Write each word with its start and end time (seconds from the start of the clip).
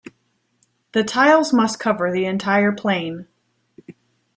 The 0.93 1.03
tiles 1.03 1.53
must 1.53 1.79
cover 1.79 2.11
the 2.11 2.25
entire 2.25 2.71
plane. 2.71 3.27